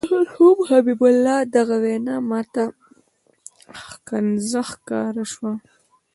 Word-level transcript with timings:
د 0.03 0.05
مرحوم 0.13 0.57
حبیب 0.69 0.99
الرحمن 1.09 1.51
دغه 1.57 1.75
وینا 1.83 2.15
ماته 2.29 2.65
ښکنځا 3.81 4.61
ښکاره 4.71 5.23
شوه. 5.33 5.53